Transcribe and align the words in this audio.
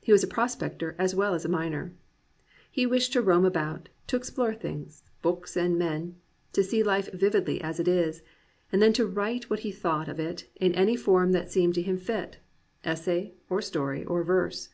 He 0.00 0.10
was 0.10 0.24
a 0.24 0.26
prospector 0.26 0.96
as 0.98 1.14
well 1.14 1.32
as 1.32 1.44
a 1.44 1.48
miner. 1.48 1.94
He 2.68 2.86
wished 2.86 3.12
to 3.12 3.22
roam 3.22 3.46
around, 3.46 3.88
to 4.08 4.16
explore 4.16 4.52
things, 4.52 5.04
books, 5.22 5.56
and 5.56 5.78
men, 5.78 6.16
to 6.54 6.64
see 6.64 6.82
life 6.82 7.08
vividly 7.12 7.60
as 7.60 7.78
it 7.78 7.86
is, 7.86 8.20
and 8.72 8.82
then 8.82 8.92
to 8.94 9.06
write 9.06 9.48
what 9.48 9.60
he 9.60 9.70
thought 9.70 10.08
of 10.08 10.18
it 10.18 10.50
in 10.56 10.74
any 10.74 10.96
form 10.96 11.30
that 11.30 11.52
seemed 11.52 11.76
to 11.76 11.82
him 11.82 11.98
fit,— 11.98 12.38
essay, 12.84 13.34
or 13.48 13.62
story, 13.62 14.04
or 14.04 14.24
verse. 14.24 14.70